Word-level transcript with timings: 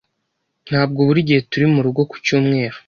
Ntabwo 0.69 0.99
buri 1.07 1.19
gihe 1.27 1.41
turi 1.51 1.65
murugo 1.73 2.01
ku 2.11 2.15
cyumweru. 2.25 2.77